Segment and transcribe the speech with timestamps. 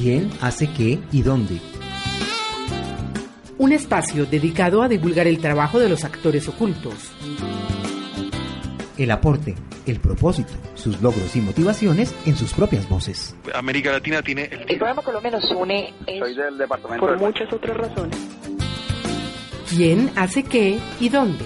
[0.00, 1.60] ¿Quién hace qué y dónde?
[3.58, 6.94] Un espacio dedicado a divulgar el trabajo de los actores ocultos.
[8.96, 9.54] El aporte,
[9.86, 13.36] el propósito, sus logros y motivaciones en sus propias voces.
[13.54, 14.60] América Latina tiene el...
[14.70, 18.16] El programa Colombia nos une Soy del departamento por de- muchas otras razones.
[19.68, 21.44] ¿Quién hace qué y dónde?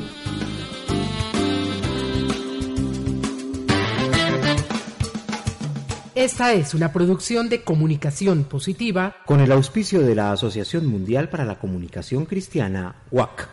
[6.15, 11.45] Esta es una producción de comunicación positiva Con el auspicio de la Asociación Mundial para
[11.45, 13.49] la Comunicación Cristiana, WAC.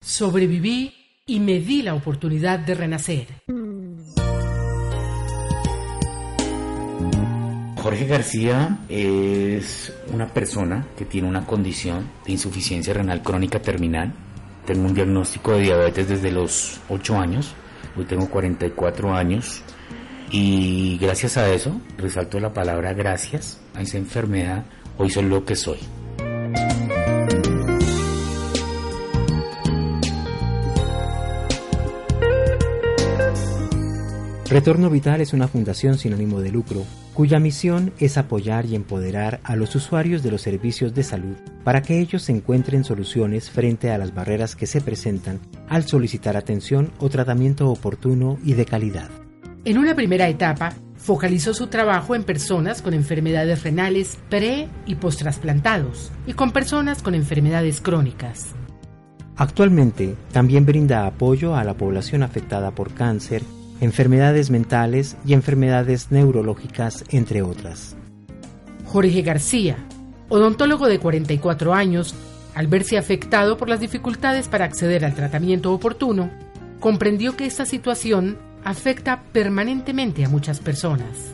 [0.00, 0.94] Sobreviví
[1.26, 3.26] y me di la oportunidad de renacer.
[7.82, 14.14] Jorge García es una persona que tiene una condición de insuficiencia renal crónica terminal.
[14.64, 17.54] Tengo un diagnóstico de diabetes desde los 8 años.
[17.94, 19.62] Hoy tengo 44 años.
[20.30, 24.64] Y gracias a eso, resalto la palabra gracias a esa enfermedad,
[24.98, 25.78] hoy soy lo que soy.
[34.48, 39.40] Retorno Vital es una fundación sin ánimo de lucro, cuya misión es apoyar y empoderar
[39.42, 43.98] a los usuarios de los servicios de salud para que ellos encuentren soluciones frente a
[43.98, 49.25] las barreras que se presentan al solicitar atención o tratamiento oportuno y de calidad.
[49.66, 56.12] En una primera etapa, focalizó su trabajo en personas con enfermedades renales pre y post-trasplantados
[56.24, 58.54] y con personas con enfermedades crónicas.
[59.34, 63.42] Actualmente también brinda apoyo a la población afectada por cáncer,
[63.80, 67.96] enfermedades mentales y enfermedades neurológicas, entre otras.
[68.84, 69.78] Jorge García,
[70.28, 72.14] odontólogo de 44 años,
[72.54, 76.30] al verse afectado por las dificultades para acceder al tratamiento oportuno,
[76.78, 81.32] comprendió que esta situación afecta permanentemente a muchas personas.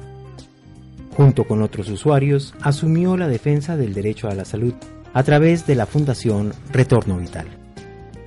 [1.17, 4.75] Junto con otros usuarios, asumió la defensa del derecho a la salud
[5.15, 7.47] a través de la Fundación Retorno Vital.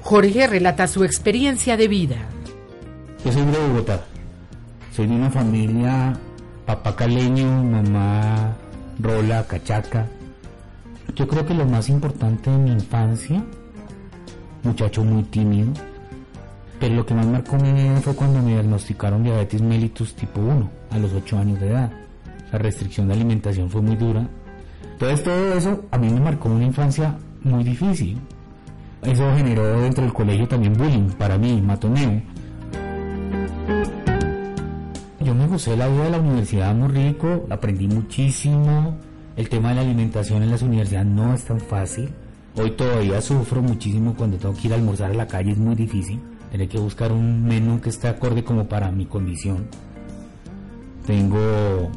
[0.01, 2.15] Jorge relata su experiencia de vida.
[3.23, 4.01] Yo soy de Bogotá.
[4.91, 6.17] Soy de una familia
[6.65, 8.55] papá caleño, mamá
[8.99, 10.07] rola, cachaca.
[11.15, 13.43] Yo creo que lo más importante de mi infancia,
[14.63, 15.71] muchacho muy tímido,
[16.79, 20.69] pero lo que más marcó mi vida fue cuando me diagnosticaron diabetes mellitus tipo 1
[20.91, 21.91] a los 8 años de edad.
[22.51, 24.27] La restricción de alimentación fue muy dura.
[24.93, 28.17] Entonces todo eso a mí me marcó una infancia muy difícil.
[29.01, 32.21] Eso generó dentro del colegio también bullying para mí, matoneo.
[35.19, 38.95] Yo me gocé la vida de la universidad muy rico, aprendí muchísimo.
[39.35, 42.09] El tema de la alimentación en las universidades no es tan fácil.
[42.55, 45.75] Hoy todavía sufro muchísimo cuando tengo que ir a almorzar a la calle, es muy
[45.75, 46.19] difícil.
[46.55, 49.67] Tener que buscar un menú que esté acorde como para mi condición.
[51.05, 51.91] Tengo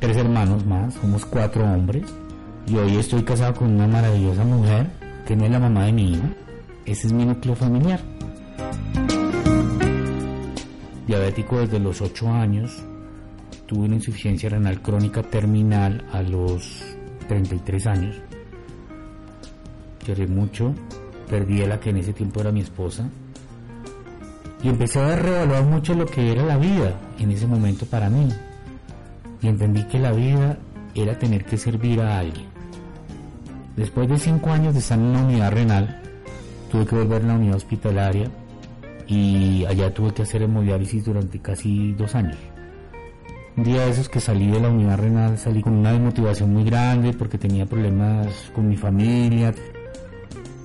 [0.00, 2.12] tres hermanos más, somos cuatro hombres.
[2.66, 4.90] Y hoy estoy casado con una maravillosa mujer
[5.24, 6.26] que no es la mamá de mi hijo.
[6.86, 8.00] Ese es mi núcleo familiar
[11.06, 12.82] diabético desde los 8 años,
[13.66, 16.82] tuve una insuficiencia renal crónica terminal a los
[17.28, 18.16] 33 años.
[20.04, 20.74] Lloré mucho,
[21.28, 23.08] perdí a la que en ese tiempo era mi esposa
[24.62, 28.28] y empecé a reevaluar mucho lo que era la vida en ese momento para mí.
[29.42, 30.58] Y entendí que la vida
[30.94, 32.46] era tener que servir a alguien.
[33.76, 36.00] Después de 5 años de estar en una unidad renal,
[36.70, 38.30] tuve que volver a la unidad hospitalaria
[39.06, 42.36] y allá tuve que hacer hemodiálisis durante casi dos años.
[43.56, 46.64] Un día de esos que salí de la unidad renal salí con una desmotivación muy
[46.64, 49.52] grande porque tenía problemas con mi familia.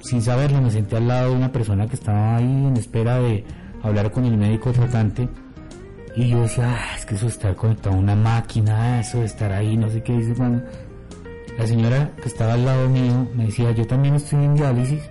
[0.01, 3.44] Sin saberlo me senté al lado de una persona que estaba ahí en espera de
[3.85, 5.28] hablar con el médico tratante
[6.16, 9.51] y yo decía, "Ah, es que eso estar conectado a una máquina, eso de estar
[9.51, 10.66] ahí, no sé qué dice Juan.
[11.57, 15.01] La señora que estaba al lado mío me decía, yo también estoy en diálisis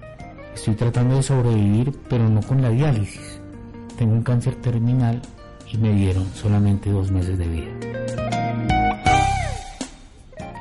[0.55, 3.41] Estoy tratando de sobrevivir, pero no con la diálisis.
[3.99, 5.21] Tengo un cáncer terminal
[5.71, 7.73] y me dieron solamente dos meses de vida.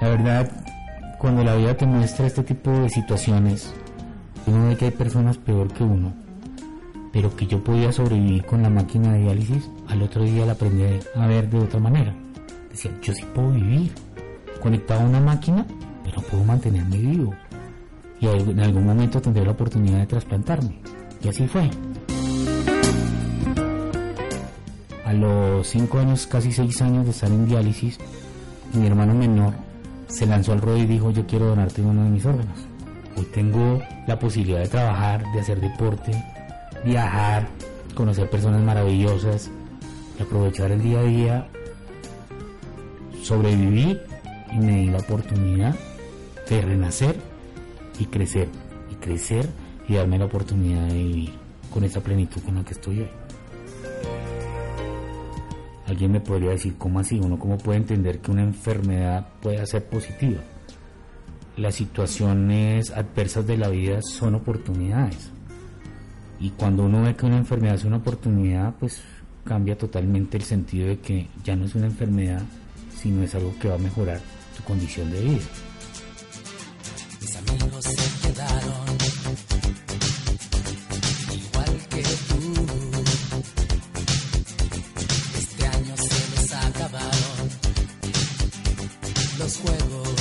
[0.01, 0.51] La verdad,
[1.19, 3.71] cuando la vida te muestra este tipo de situaciones,
[4.47, 6.13] uno ve que hay personas peor que uno,
[7.13, 10.83] pero que yo podía sobrevivir con la máquina de diálisis, al otro día la aprendí
[11.15, 12.13] a ver de otra manera.
[12.69, 13.93] Decía, yo sí puedo vivir,
[14.61, 15.65] conectado a una máquina,
[16.03, 17.33] pero puedo mantenerme vivo
[18.23, 20.79] y en algún momento tendré la oportunidad de trasplantarme.
[21.21, 21.69] Y así fue.
[25.05, 27.97] A los 5 años, casi 6 años de estar en diálisis,
[28.73, 29.53] mi hermano menor
[30.07, 32.57] se lanzó al ruedo y dijo yo quiero donarte uno de mis órganos.
[33.17, 36.11] Hoy tengo la posibilidad de trabajar, de hacer deporte,
[36.83, 37.47] viajar,
[37.95, 39.49] conocer personas maravillosas,
[40.17, 41.47] de aprovechar el día a día.
[43.21, 43.97] Sobreviví
[44.51, 45.75] y me di la oportunidad
[46.49, 47.15] de renacer
[47.99, 48.49] y crecer,
[48.91, 49.47] y crecer
[49.87, 51.33] y darme la oportunidad de vivir
[51.71, 53.09] con esa plenitud con la que estoy hoy.
[55.87, 57.19] Alguien me podría decir, ¿cómo así?
[57.19, 60.41] ¿Uno cómo puede entender que una enfermedad puede ser positiva?
[61.57, 65.32] Las situaciones adversas de la vida son oportunidades.
[66.43, 68.99] Y cuando uno ve que una enfermedad es una oportunidad, pues
[69.45, 72.41] cambia totalmente el sentido de que ya no es una enfermedad,
[73.01, 74.19] sino es algo que va a mejorar
[74.57, 75.41] tu condición de vida.
[77.21, 78.97] Mis amigos se quedaron
[81.31, 82.65] igual que tú.
[85.37, 87.49] Este año se les acabaron
[89.39, 90.15] los juegos,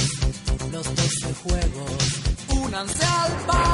[0.71, 2.65] los doce juegos.
[2.65, 3.72] Únanse al baile.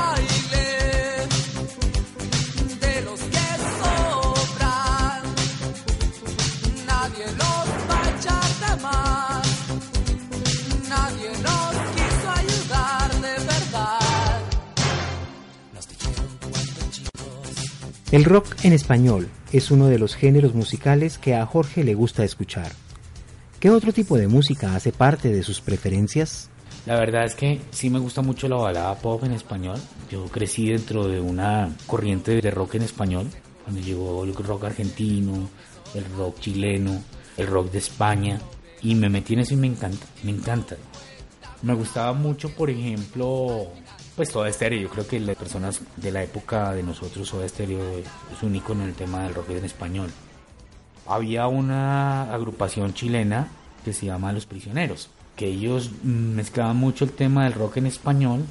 [18.11, 22.25] El rock en español es uno de los géneros musicales que a Jorge le gusta
[22.25, 22.73] escuchar.
[23.61, 26.49] ¿Qué otro tipo de música hace parte de sus preferencias?
[26.87, 29.79] La verdad es que sí me gusta mucho la balada pop en español.
[30.11, 33.27] Yo crecí dentro de una corriente de rock en español,
[33.63, 35.51] cuando llegó el rock argentino,
[35.95, 37.03] el rock chileno,
[37.37, 38.41] el rock de España,
[38.81, 40.77] y me metí en eso y me encanta, me encanta.
[41.61, 43.71] Me gustaba mucho, por ejemplo,
[44.19, 47.81] pues Soda Stereo, yo creo que las personas de la época de nosotros, Soda Stereo
[47.99, 50.11] es único en el tema del rock en español.
[51.07, 53.47] Había una agrupación chilena
[53.85, 58.45] que se llama Los Prisioneros, que ellos mezclaban mucho el tema del rock en español,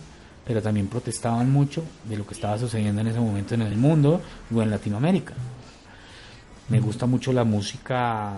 [0.46, 4.22] pero también protestaban mucho de lo que estaba sucediendo en ese momento en el mundo
[4.56, 5.34] o en Latinoamérica.
[6.69, 8.36] Me gusta mucho la música,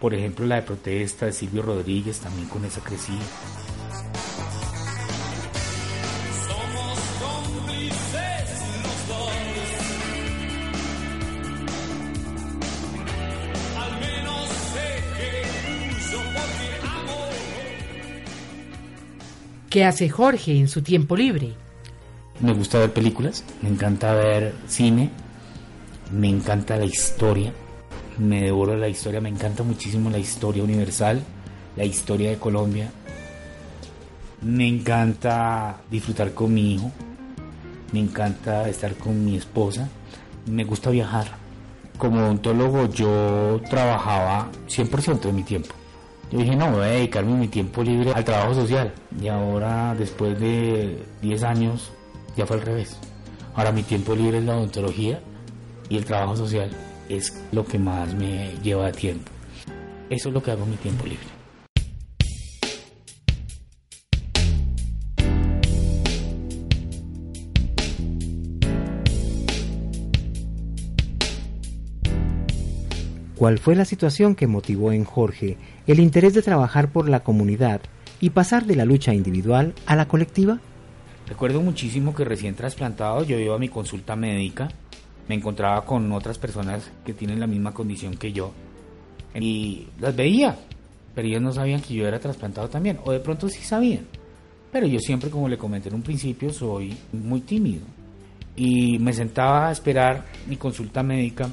[0.00, 3.16] por ejemplo, la de protesta de Silvio Rodríguez, también con esa crecí.
[19.76, 21.52] ¿Qué hace Jorge en su tiempo libre?
[22.40, 25.10] Me gusta ver películas, me encanta ver cine,
[26.10, 27.52] me encanta la historia,
[28.16, 31.22] me devoro la historia, me encanta muchísimo la historia universal,
[31.76, 32.90] la historia de Colombia.
[34.40, 36.90] Me encanta disfrutar con mi hijo,
[37.92, 39.90] me encanta estar con mi esposa,
[40.46, 41.26] me gusta viajar.
[41.98, 45.74] Como odontólogo yo trabajaba 100% de mi tiempo.
[46.30, 48.92] Yo dije, no, voy a dedicarme mi tiempo libre al trabajo social.
[49.20, 51.92] Y ahora, después de 10 años,
[52.36, 52.98] ya fue al revés.
[53.54, 55.20] Ahora mi tiempo libre es la odontología
[55.88, 56.70] y el trabajo social
[57.08, 59.30] es lo que más me lleva tiempo.
[60.10, 61.35] Eso es lo que hago en mi tiempo libre.
[73.36, 77.82] ¿Cuál fue la situación que motivó en Jorge el interés de trabajar por la comunidad
[78.18, 80.58] y pasar de la lucha individual a la colectiva?
[81.28, 84.68] Recuerdo muchísimo que recién trasplantado yo iba a mi consulta médica,
[85.28, 88.52] me encontraba con otras personas que tienen la misma condición que yo
[89.34, 90.56] y las veía,
[91.14, 94.06] pero ellos no sabían que yo era trasplantado también, o de pronto sí sabían.
[94.72, 97.84] Pero yo siempre, como le comenté en un principio, soy muy tímido.
[98.56, 101.50] Y me sentaba a esperar mi consulta médica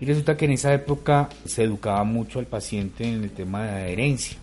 [0.00, 3.70] y resulta que en esa época se educaba mucho al paciente en el tema de
[3.70, 4.38] adherencia.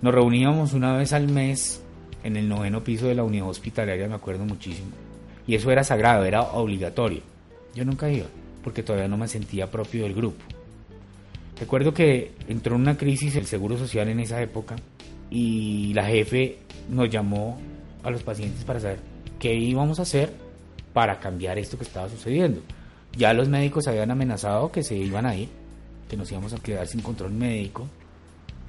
[0.00, 1.80] Nos reuníamos una vez al mes
[2.24, 4.90] en el noveno piso de la unidad hospitalaria, me acuerdo muchísimo.
[5.46, 7.20] Y eso era sagrado, era obligatorio.
[7.74, 8.26] Yo nunca iba,
[8.64, 10.42] porque todavía no me sentía propio del grupo.
[11.58, 14.74] Recuerdo que entró una crisis el Seguro Social en esa época
[15.30, 16.58] y la jefe
[16.90, 17.60] nos llamó
[18.02, 18.98] a los pacientes para saber
[19.38, 20.32] qué íbamos a hacer
[20.92, 22.60] para cambiar esto que estaba sucediendo.
[23.16, 25.48] Ya los médicos habían amenazado que se iban a ir,
[26.08, 27.86] que nos íbamos a quedar sin control médico,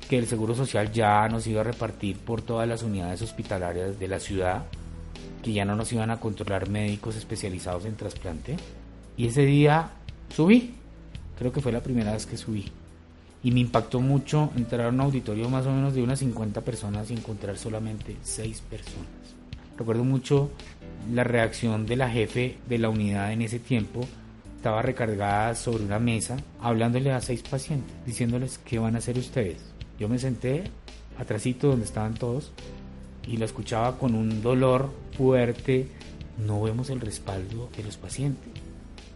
[0.09, 4.07] que el Seguro Social ya nos iba a repartir por todas las unidades hospitalarias de
[4.07, 4.65] la ciudad,
[5.41, 8.57] que ya no nos iban a controlar médicos especializados en trasplante.
[9.15, 9.91] Y ese día
[10.29, 10.75] subí,
[11.37, 12.71] creo que fue la primera vez que subí.
[13.43, 17.11] Y me impactó mucho entrar a un auditorio más o menos de unas 50 personas
[17.11, 19.07] y encontrar solamente 6 personas.
[19.77, 20.51] Recuerdo mucho
[21.11, 24.07] la reacción de la jefe de la unidad en ese tiempo,
[24.63, 29.57] estaba recargada sobre una mesa hablándole a seis pacientes, diciéndoles qué van a hacer ustedes.
[29.99, 30.63] Yo me senté
[31.19, 32.53] atrásito donde estaban todos
[33.27, 35.89] y lo escuchaba con un dolor fuerte.
[36.37, 38.53] No vemos el respaldo de los pacientes.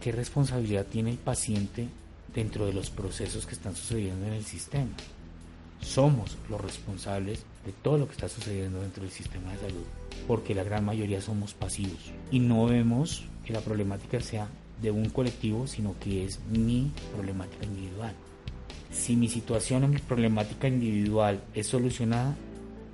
[0.02, 1.88] ¿Qué responsabilidad tiene el paciente
[2.34, 4.92] dentro de los procesos que están sucediendo en el sistema?
[5.80, 9.84] somos los responsables de todo lo que está sucediendo dentro del sistema de salud,
[10.26, 14.48] porque la gran mayoría somos pasivos y no vemos que la problemática sea
[14.82, 18.12] de un colectivo, sino que es mi problemática individual.
[18.90, 22.34] Si mi situación o mi problemática individual es solucionada,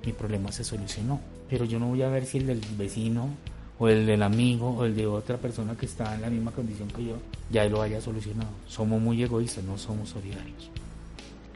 [0.05, 1.19] mi problema se solucionó.
[1.49, 3.29] Pero yo no voy a ver si el del vecino
[3.77, 6.87] o el del amigo o el de otra persona que está en la misma condición
[6.89, 7.17] que yo
[7.51, 8.49] ya lo haya solucionado.
[8.67, 10.69] Somos muy egoístas, no somos solidarios.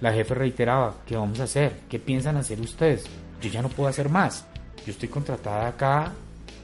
[0.01, 1.81] La jefe reiteraba, ¿qué vamos a hacer?
[1.89, 3.05] ¿Qué piensan hacer ustedes?
[3.41, 4.45] Yo ya no puedo hacer más.
[4.86, 6.13] Yo estoy contratada acá,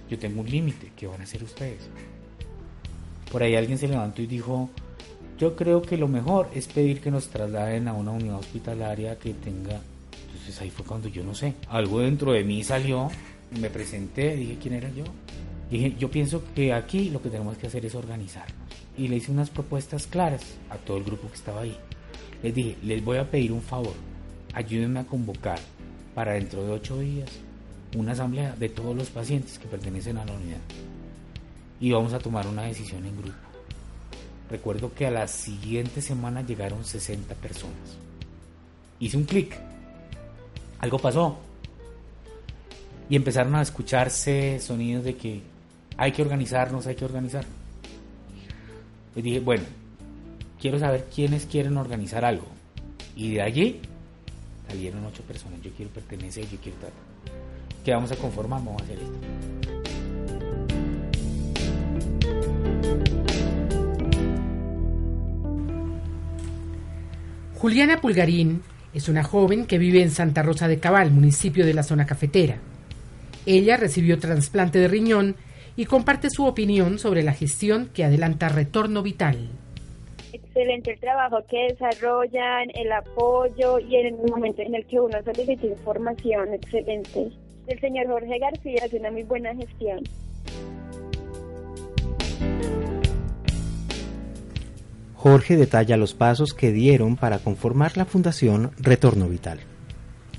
[0.10, 1.90] yo tengo un límite, ¿qué van a hacer ustedes?
[3.32, 4.70] Por ahí alguien se levantó y dijo,
[5.38, 9.34] yo creo que lo mejor es pedir que nos trasladen a una unidad hospitalaria que
[9.34, 9.82] tenga...
[10.28, 13.10] Entonces ahí fue cuando yo no sé, algo dentro de mí salió,
[13.60, 15.04] me presenté, dije quién era yo.
[15.70, 18.56] Dije, yo pienso que aquí lo que tenemos que hacer es organizarnos.
[18.98, 21.76] Y le hice unas propuestas claras a todo el grupo que estaba ahí.
[22.44, 23.94] Les dije, les voy a pedir un favor,
[24.54, 25.60] ayúdenme a convocar
[26.14, 27.30] para dentro de ocho días
[27.96, 30.60] una asamblea de todos los pacientes que pertenecen a la unidad.
[31.80, 33.38] Y vamos a tomar una decisión en grupo.
[34.50, 37.98] Recuerdo que a la siguiente semana llegaron 60 personas.
[39.00, 39.60] Hice un clic.
[40.80, 41.38] Algo pasó.
[43.10, 45.42] Y empezaron a escucharse sonidos de que
[45.98, 47.46] hay que organizarnos, hay que organizar.
[49.16, 49.64] Les dije, bueno,
[50.60, 52.48] quiero saber quiénes quieren organizar algo.
[53.16, 53.82] Y de allí
[54.68, 55.62] salieron ocho personas.
[55.62, 56.92] Yo quiero pertenecer, yo quiero tal.
[57.84, 58.64] ¿Qué vamos a conformar?
[58.64, 59.35] Vamos a hacer esto.
[67.66, 68.62] Juliana Pulgarín
[68.94, 72.58] es una joven que vive en Santa Rosa de Cabal, municipio de la zona cafetera.
[73.46, 75.36] Ella recibió trasplante de riñón
[75.76, 79.50] y comparte su opinión sobre la gestión que adelanta Retorno Vital.
[80.32, 85.18] Excelente el trabajo que desarrollan, el apoyo y en el momento en el que uno
[85.24, 87.32] solicita información, excelente.
[87.68, 90.04] El señor Jorge García hace una muy buena gestión.
[95.26, 99.60] Jorge detalla los pasos que dieron para conformar la Fundación Retorno Vital.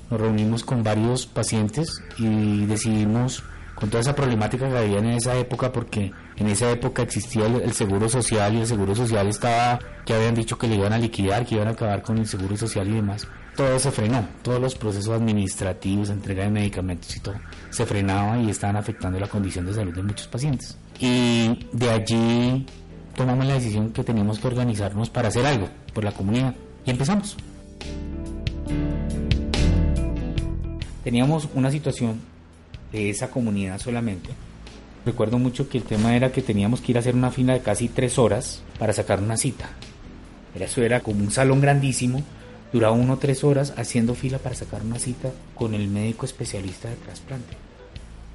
[0.09, 3.43] Nos reunimos con varios pacientes y decidimos
[3.75, 7.73] con toda esa problemática que había en esa época, porque en esa época existía el,
[7.73, 11.45] seguro social y el seguro social estaba, que habían dicho que le iban a liquidar,
[11.45, 13.27] que iban a acabar con el seguro social y demás.
[13.57, 17.35] Todo se frenó, todos los procesos administrativos, entrega de medicamentos y todo,
[17.71, 20.77] se frenaba y estaban afectando la condición de salud de muchos pacientes.
[20.97, 22.65] Y de allí
[23.17, 26.55] tomamos la decisión que teníamos que organizarnos para hacer algo por la comunidad
[26.85, 27.35] y empezamos.
[31.03, 32.21] Teníamos una situación
[32.91, 34.29] de esa comunidad solamente.
[35.03, 37.61] Recuerdo mucho que el tema era que teníamos que ir a hacer una fila de
[37.61, 39.69] casi tres horas para sacar una cita.
[40.53, 42.21] Eso era como un salón grandísimo,
[42.71, 46.89] duraba uno o tres horas haciendo fila para sacar una cita con el médico especialista
[46.89, 47.55] de trasplante.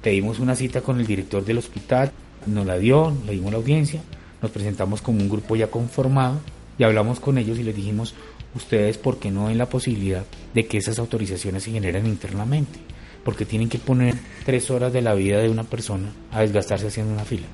[0.01, 2.11] Pedimos una cita con el director del hospital,
[2.47, 4.01] nos la dio, le dimos la audiencia,
[4.43, 6.39] nos presentamos como un grupo ya conformado
[6.77, 8.13] y hablamos con ellos y les dijimos,
[8.53, 12.77] ustedes por qué no ven la posibilidad de que esas autorizaciones se generen internamente
[13.23, 17.13] porque tienen que poner tres horas de la vida de una persona a desgastarse haciendo
[17.13, 17.47] una fila.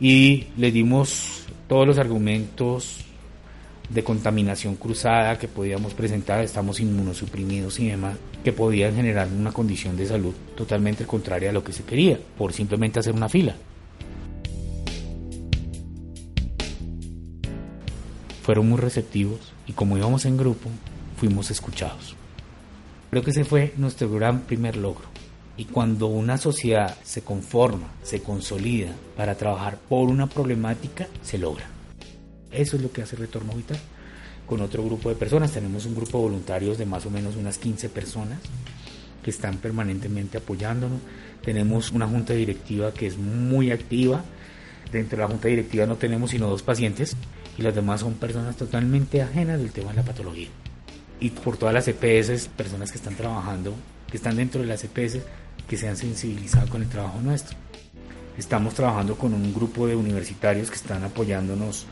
[0.00, 3.04] Y le dimos todos los argumentos
[3.90, 9.98] de contaminación cruzada que podíamos presentar, estamos inmunosuprimidos y demás, que podían generar una condición
[9.98, 13.54] de salud totalmente contraria a lo que se quería, por simplemente hacer una fila.
[18.46, 20.70] Fueron muy receptivos y como íbamos en grupo,
[21.16, 22.14] fuimos escuchados.
[23.10, 25.06] Creo que ese fue nuestro gran primer logro.
[25.56, 31.66] Y cuando una sociedad se conforma, se consolida para trabajar por una problemática, se logra.
[32.52, 33.80] Eso es lo que hace Retorno Vital.
[34.46, 37.58] Con otro grupo de personas, tenemos un grupo de voluntarios de más o menos unas
[37.58, 38.38] 15 personas
[39.24, 41.00] que están permanentemente apoyándonos.
[41.44, 44.22] Tenemos una junta directiva que es muy activa.
[44.92, 47.16] Dentro de la junta directiva no tenemos sino dos pacientes
[47.58, 50.48] y las demás son personas totalmente ajenas del tema de la patología
[51.20, 53.74] y por todas las EPS, personas que están trabajando,
[54.10, 55.18] que están dentro de las EPS,
[55.68, 57.56] que se han sensibilizado con el trabajo nuestro.
[58.36, 61.86] Estamos trabajando con un grupo de universitarios que están apoyándonos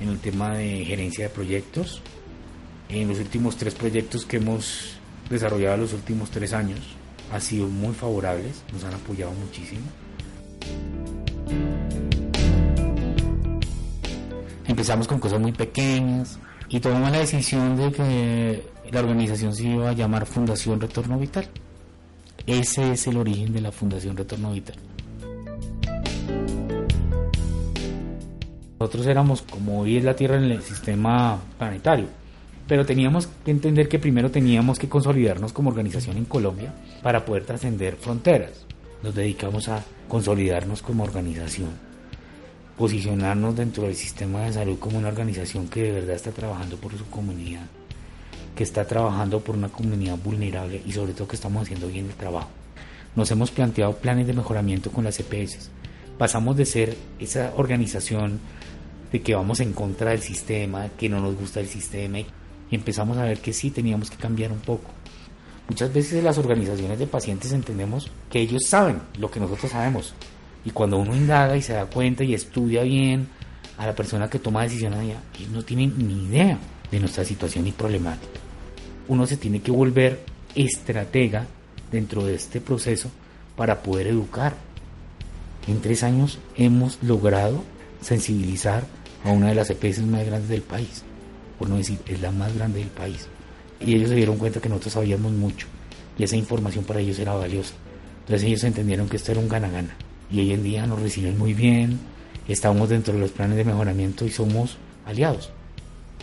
[0.00, 2.02] en el tema de gerencia de proyectos.
[2.88, 4.96] En los últimos tres proyectos que hemos
[5.28, 6.78] desarrollado los últimos tres años
[7.32, 9.82] han sido muy favorables, nos han apoyado muchísimo.
[14.66, 16.38] Empezamos con cosas muy pequeñas,
[16.72, 21.46] y tomamos la decisión de que la organización se iba a llamar Fundación Retorno Vital.
[22.46, 24.76] Ese es el origen de la Fundación Retorno Vital.
[28.80, 32.06] Nosotros éramos como hoy es la Tierra en el sistema planetario,
[32.66, 37.44] Pero teníamos que entender que primero teníamos que consolidarnos como organización en Colombia para poder
[37.44, 38.64] trascender fronteras.
[39.02, 41.70] Nos dedicamos a consolidarnos como organización,
[42.76, 46.96] posicionarnos dentro del sistema de salud como una organización que de verdad está trabajando por
[46.96, 47.66] su comunidad,
[48.56, 52.14] que está trabajando por una comunidad vulnerable y sobre todo que estamos haciendo bien el
[52.14, 52.48] trabajo.
[53.14, 55.70] Nos hemos planteado planes de mejoramiento con las EPS.
[56.16, 58.40] Pasamos de ser esa organización
[59.12, 62.26] de que vamos en contra del sistema, que no nos gusta el sistema y
[62.70, 64.90] empezamos a ver que sí teníamos que cambiar un poco.
[65.68, 70.14] Muchas veces las organizaciones de pacientes entendemos que ellos saben lo que nosotros sabemos
[70.64, 73.28] y cuando uno indaga y se da cuenta y estudia bien
[73.78, 76.58] a la persona que toma decisiones allá, ellos no tienen ni idea
[76.90, 78.40] de nuestra situación y problemática.
[79.08, 80.20] Uno se tiene que volver
[80.54, 81.46] estratega
[81.90, 83.10] dentro de este proceso
[83.56, 84.54] para poder educar.
[85.66, 87.64] En tres años hemos logrado
[88.00, 88.84] sensibilizar
[89.24, 91.02] a una de las EPS más grandes del país,
[91.58, 93.28] por no decir, es la más grande del país.
[93.80, 95.66] Y ellos se dieron cuenta que nosotros sabíamos mucho
[96.18, 97.74] y esa información para ellos era valiosa.
[98.20, 99.96] Entonces ellos entendieron que esto era un gana-gana.
[100.32, 102.00] Y hoy en día nos reciben muy bien,
[102.48, 105.50] estamos dentro de los planes de mejoramiento y somos aliados.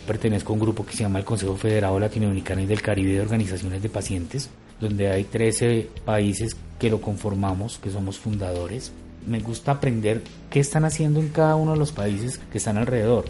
[0.07, 3.21] Pertenezco a un grupo que se llama el Consejo Federado Latinoamericano y del Caribe de
[3.21, 4.49] Organizaciones de Pacientes,
[4.81, 8.91] donde hay 13 países que lo conformamos, que somos fundadores.
[9.27, 13.25] Me gusta aprender qué están haciendo en cada uno de los países que están alrededor.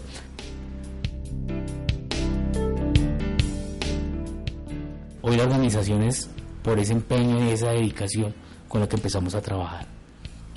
[5.22, 6.30] Hoy la organización es
[6.64, 8.34] por ese empeño y esa dedicación
[8.70, 9.99] con la que empezamos a trabajar.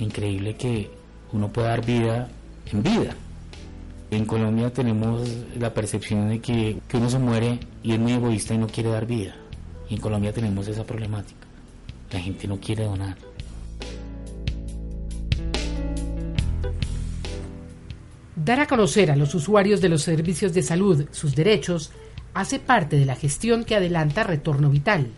[0.02, 0.90] Increíble que
[1.32, 2.28] uno pueda dar vida
[2.66, 3.14] en vida.
[4.10, 8.52] En Colombia tenemos la percepción de que, que uno se muere y es muy egoísta
[8.52, 9.36] y no quiere dar vida.
[9.88, 11.46] Y en Colombia tenemos esa problemática.
[12.10, 13.16] La gente no quiere donar.
[18.34, 21.92] Dar a conocer a los usuarios de los servicios de salud sus derechos
[22.34, 25.12] hace parte de la gestión que adelanta Retorno Vital.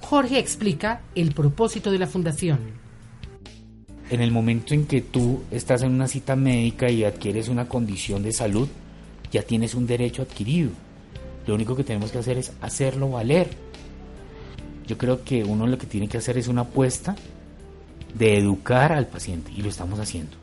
[0.00, 2.81] Jorge explica el propósito de la fundación.
[4.12, 8.22] En el momento en que tú estás en una cita médica y adquieres una condición
[8.22, 8.68] de salud,
[9.30, 10.68] ya tienes un derecho adquirido.
[11.46, 13.48] Lo único que tenemos que hacer es hacerlo valer.
[14.86, 17.16] Yo creo que uno lo que tiene que hacer es una apuesta
[18.12, 20.36] de educar al paciente y lo estamos haciendo.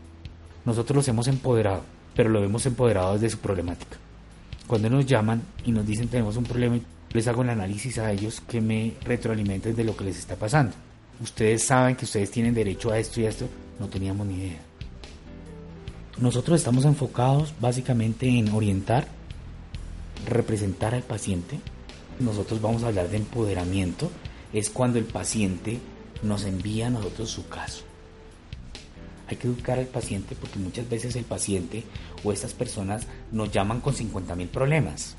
[0.65, 1.84] Nosotros los hemos empoderado,
[2.15, 3.97] pero lo hemos empoderado desde su problemática.
[4.65, 6.79] Cuando nos llaman y nos dicen tenemos un problema,
[7.13, 10.73] les hago el análisis a ellos que me retroalimenten de lo que les está pasando.
[11.21, 13.47] Ustedes saben que ustedes tienen derecho a esto y a esto,
[13.79, 14.60] no teníamos ni idea.
[16.17, 19.08] Nosotros estamos enfocados básicamente en orientar,
[20.27, 21.60] representar al paciente.
[22.19, 24.12] Nosotros vamos a hablar de empoderamiento,
[24.53, 25.79] es cuando el paciente
[26.23, 27.84] nos envía a nosotros su caso.
[29.27, 31.84] Hay que educar al paciente porque muchas veces el paciente
[32.23, 35.15] o estas personas nos llaman con 50 mil problemas.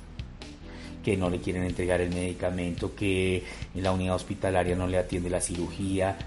[1.04, 5.30] Que no le quieren entregar el medicamento, que en la unidad hospitalaria no le atiende
[5.30, 6.18] la cirugía.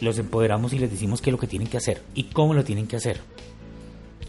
[0.00, 2.64] Los empoderamos y les decimos qué es lo que tienen que hacer y cómo lo
[2.64, 3.20] tienen que hacer.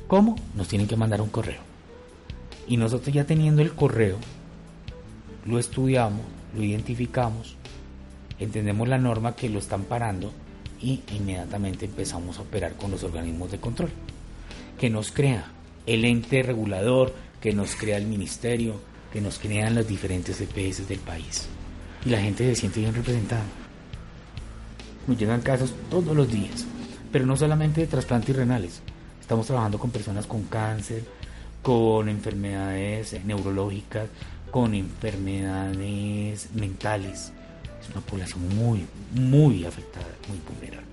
[0.07, 0.35] ¿Cómo?
[0.55, 1.61] Nos tienen que mandar un correo.
[2.67, 4.17] Y nosotros ya teniendo el correo,
[5.45, 6.21] lo estudiamos,
[6.55, 7.55] lo identificamos,
[8.39, 10.31] entendemos la norma que lo están parando
[10.81, 13.89] y inmediatamente empezamos a operar con los organismos de control,
[14.79, 15.51] que nos crea
[15.85, 18.79] el ente regulador, que nos crea el ministerio,
[19.11, 21.47] que nos crean las diferentes EPS del país.
[22.05, 23.43] Y la gente se siente bien representada.
[25.07, 26.65] Nos llegan casos todos los días,
[27.11, 28.81] pero no solamente de trasplantes renales.
[29.19, 31.03] Estamos trabajando con personas con cáncer,
[31.61, 34.09] con enfermedades neurológicas,
[34.51, 37.31] con enfermedades mentales,
[37.91, 40.87] una población muy, muy afectada, muy vulnerable.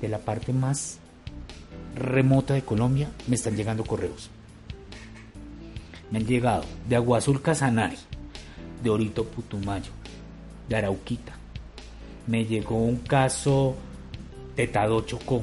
[0.00, 0.98] De la parte más
[1.94, 4.30] remota de Colombia me están llegando correos.
[6.12, 7.96] Me han llegado de Agua Azul Casanare,
[8.84, 9.92] de Orito Putumayo,
[10.68, 11.32] de Arauquita.
[12.26, 13.74] Me llegó un caso
[14.54, 15.42] de Tado Chocó,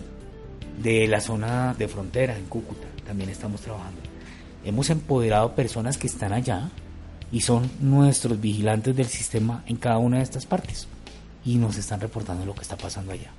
[0.80, 2.86] de la zona de frontera en Cúcuta.
[3.04, 4.00] También estamos trabajando.
[4.64, 6.70] Hemos empoderado personas que están allá
[7.32, 10.88] y son nuestros vigilantes del sistema en cada una de estas partes
[11.44, 13.32] y nos están reportando lo que está pasando allá.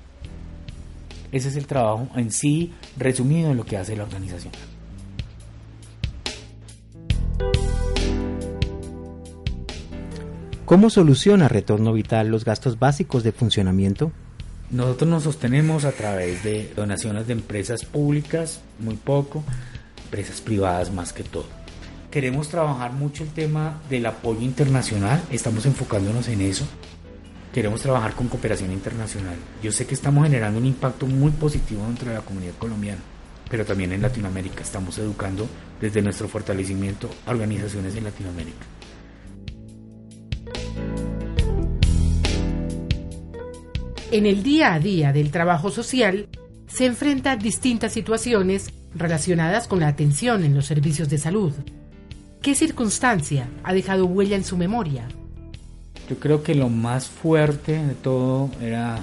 [1.31, 4.53] Ese es el trabajo en sí resumido en lo que hace la organización.
[10.71, 14.13] ¿Cómo soluciona Retorno Vital los gastos básicos de funcionamiento?
[14.71, 19.43] Nosotros nos sostenemos a través de donaciones de empresas públicas, muy poco,
[20.05, 21.47] empresas privadas más que todo.
[22.13, 26.69] Queremos trabajar mucho el tema del apoyo internacional, estamos enfocándonos en eso.
[27.53, 29.35] Queremos trabajar con cooperación internacional.
[29.65, 33.01] Yo sé que estamos generando un impacto muy positivo dentro de la comunidad colombiana.
[33.51, 34.63] pero también en Latinoamérica.
[34.63, 35.49] Estamos educando
[35.81, 38.65] desde nuestro fortalecimiento a organizaciones en Latinoamérica.
[44.13, 46.27] En el día a día del trabajo social
[46.67, 51.53] se enfrenta a distintas situaciones relacionadas con la atención en los servicios de salud.
[52.43, 55.07] ¿Qué circunstancia ha dejado huella en su memoria?
[56.09, 58.99] Yo creo que lo más fuerte de todo era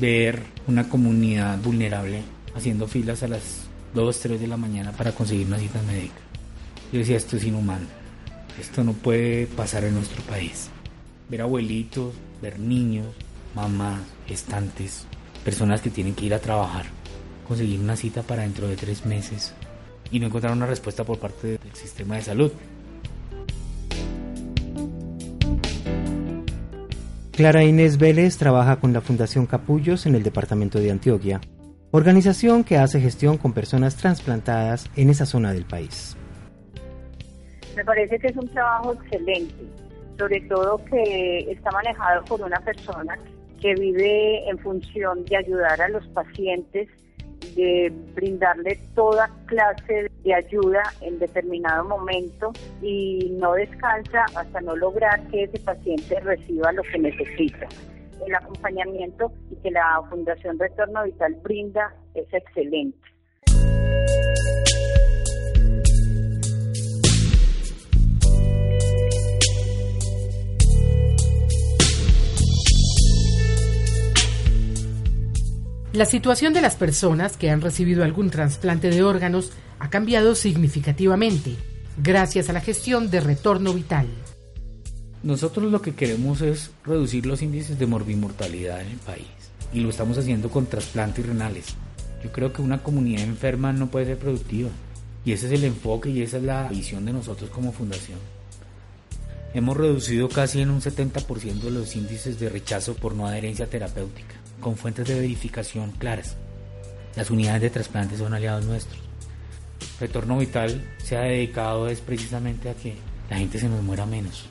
[0.00, 2.22] ver una comunidad vulnerable
[2.54, 6.20] haciendo filas a las 2, 3 de la mañana para conseguir una cita médica.
[6.92, 7.86] Yo decía, esto es inhumano,
[8.60, 10.68] esto no puede pasar en nuestro país.
[11.28, 13.08] Ver abuelitos, ver niños,
[13.54, 15.06] mamás, estantes,
[15.44, 16.86] personas que tienen que ir a trabajar,
[17.46, 19.54] conseguir una cita para dentro de tres meses
[20.10, 22.52] y no encontrar una respuesta por parte del sistema de salud.
[27.32, 31.40] Clara Inés Vélez trabaja con la Fundación Capullos en el departamento de Antioquia,
[31.90, 36.16] organización que hace gestión con personas trasplantadas en esa zona del país.
[37.74, 39.54] Me parece que es un trabajo excelente,
[40.18, 43.18] sobre todo que está manejado por una persona
[43.62, 46.88] que vive en función de ayudar a los pacientes,
[47.54, 55.20] de brindarle toda clase de ayuda en determinado momento y no descansa hasta no lograr
[55.28, 57.68] que ese paciente reciba lo que necesita.
[58.26, 62.98] El acompañamiento que la Fundación Retorno Vital brinda es excelente.
[75.92, 81.54] La situación de las personas que han recibido algún trasplante de órganos ha cambiado significativamente
[82.02, 84.06] gracias a la gestión de retorno vital.
[85.22, 89.26] Nosotros lo que queremos es reducir los índices de morbimortalidad en el país
[89.70, 91.66] y lo estamos haciendo con trasplantes renales.
[92.24, 94.70] Yo creo que una comunidad enferma no puede ser productiva
[95.26, 98.18] y ese es el enfoque y esa es la visión de nosotros como fundación.
[99.52, 104.76] Hemos reducido casi en un 70% los índices de rechazo por no adherencia terapéutica con
[104.76, 106.36] fuentes de verificación claras.
[107.14, 108.98] Las unidades de trasplante son aliados nuestros.
[110.00, 112.96] Retorno Vital se ha dedicado es precisamente a que
[113.28, 114.48] la gente se nos muera menos.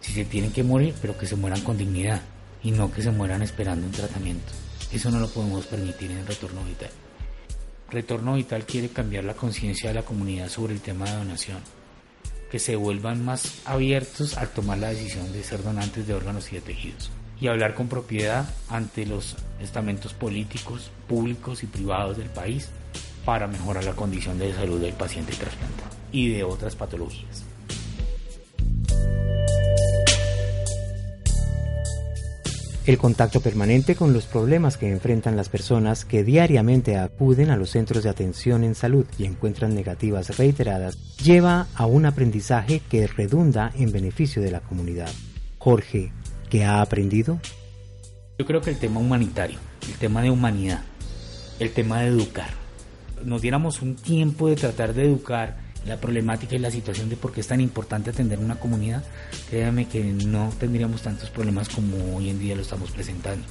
[0.00, 2.20] Si se tienen que morir, pero que se mueran con dignidad
[2.62, 4.52] y no que se mueran esperando un tratamiento.
[4.92, 6.90] Eso no lo podemos permitir en Retorno Vital.
[7.90, 11.58] Retorno Vital quiere cambiar la conciencia de la comunidad sobre el tema de donación,
[12.50, 16.56] que se vuelvan más abiertos al tomar la decisión de ser donantes de órganos y
[16.56, 17.10] de tejidos
[17.44, 22.70] y hablar con propiedad ante los estamentos políticos, públicos y privados del país
[23.26, 27.44] para mejorar la condición de salud del paciente trasplantado y de otras patologías.
[32.86, 37.68] El contacto permanente con los problemas que enfrentan las personas que diariamente acuden a los
[37.68, 43.70] centros de atención en salud y encuentran negativas reiteradas lleva a un aprendizaje que redunda
[43.76, 45.10] en beneficio de la comunidad.
[45.58, 46.10] Jorge
[46.54, 47.40] ¿Qué ha aprendido?
[48.38, 50.84] Yo creo que el tema humanitario, el tema de humanidad,
[51.58, 52.50] el tema de educar.
[53.24, 57.32] Nos diéramos un tiempo de tratar de educar la problemática y la situación de por
[57.32, 59.02] qué es tan importante atender una comunidad,
[59.50, 63.44] créanme que no tendríamos tantos problemas como hoy en día lo estamos presentando.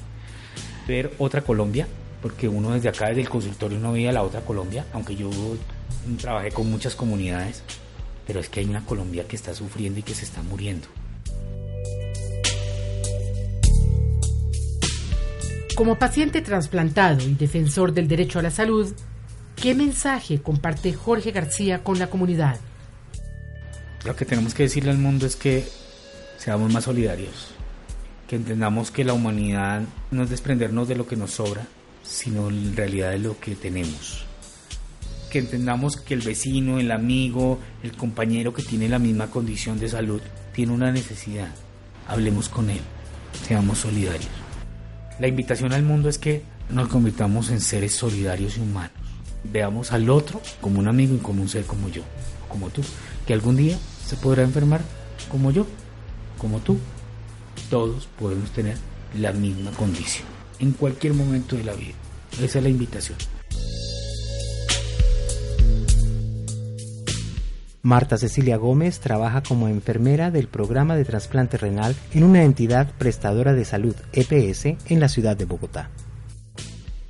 [0.88, 1.86] Ver otra Colombia,
[2.22, 5.30] porque uno desde acá, desde el consultorio, no veía la otra Colombia, aunque yo
[6.22, 7.64] trabajé con muchas comunidades,
[8.26, 10.88] pero es que hay una Colombia que está sufriendo y que se está muriendo.
[15.76, 18.94] Como paciente trasplantado y defensor del derecho a la salud,
[19.56, 22.60] ¿qué mensaje comparte Jorge García con la comunidad?
[24.06, 25.68] Lo que tenemos que decirle al mundo es que
[26.38, 27.56] seamos más solidarios,
[28.28, 29.82] que entendamos que la humanidad
[30.12, 31.66] no es desprendernos de lo que nos sobra,
[32.04, 34.26] sino en realidad de lo que tenemos.
[35.32, 39.90] Que entendamos que el vecino, el amigo, el compañero que tiene la misma condición de
[39.90, 40.22] salud
[40.54, 41.50] tiene una necesidad.
[42.08, 42.82] Hablemos con él,
[43.48, 44.43] seamos solidarios.
[45.24, 48.92] La invitación al mundo es que nos convirtamos en seres solidarios y humanos.
[49.46, 52.02] Veamos al otro como un amigo y como un ser como yo,
[52.50, 52.82] como tú,
[53.26, 54.82] que algún día se podrá enfermar
[55.32, 55.66] como yo,
[56.38, 56.78] como tú.
[57.70, 58.76] Todos podemos tener
[59.18, 60.28] la misma condición
[60.60, 61.94] en cualquier momento de la vida.
[62.42, 63.18] Esa es la invitación.
[67.86, 73.52] Marta Cecilia Gómez trabaja como enfermera del programa de trasplante renal en una entidad prestadora
[73.52, 75.90] de salud EPS en la ciudad de Bogotá.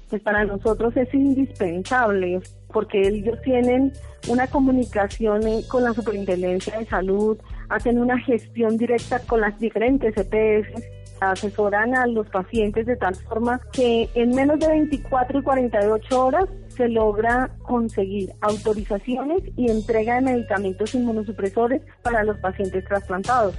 [0.09, 3.93] Pues para nosotros es indispensable porque ellos tienen
[4.27, 7.37] una comunicación con la Superintendencia de Salud,
[7.69, 13.61] hacen una gestión directa con las diferentes EPS Asesoran a los pacientes de tal forma
[13.71, 20.21] que en menos de 24 y 48 horas se logra conseguir autorizaciones y entrega de
[20.21, 23.55] medicamentos inmunosupresores para los pacientes trasplantados.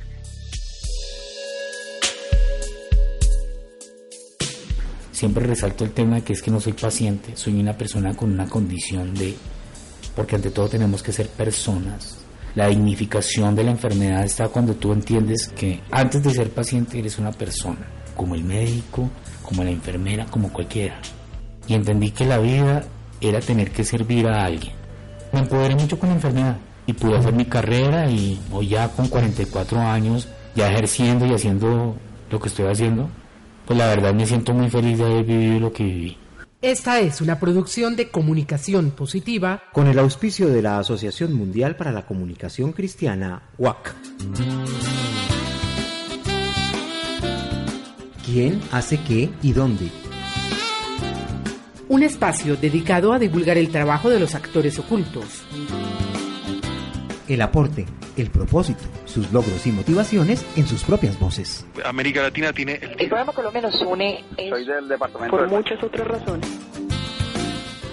[5.12, 8.32] Siempre resalto el tema de que es que no soy paciente, soy una persona con
[8.32, 9.34] una condición de,
[10.16, 12.23] porque ante todo tenemos que ser personas.
[12.54, 17.18] La dignificación de la enfermedad está cuando tú entiendes que antes de ser paciente eres
[17.18, 17.84] una persona,
[18.16, 19.10] como el médico,
[19.42, 21.00] como la enfermera, como cualquiera.
[21.66, 22.84] Y entendí que la vida
[23.20, 24.72] era tener que servir a alguien.
[25.32, 29.08] Me empoderé mucho con la enfermedad y pude hacer mi carrera y hoy ya con
[29.08, 31.96] 44 años, ya ejerciendo y haciendo
[32.30, 33.08] lo que estoy haciendo,
[33.66, 36.16] pues la verdad me siento muy feliz de haber vivido lo que viví.
[36.64, 41.92] Esta es una producción de comunicación positiva con el auspicio de la Asociación Mundial para
[41.92, 43.94] la Comunicación Cristiana, WAC.
[48.24, 49.90] ¿Quién hace qué y dónde?
[51.90, 55.42] Un espacio dedicado a divulgar el trabajo de los actores ocultos.
[57.28, 57.84] El aporte,
[58.16, 61.66] el propósito, sus logros y motivaciones en sus propias voces.
[61.84, 62.74] América Latina tiene...
[62.74, 66.48] El, el programa Colombia nos une Soy del departamento por muchas otras razones.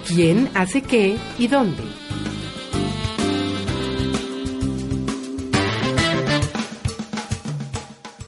[0.06, 1.82] ¿Quién hace qué y dónde?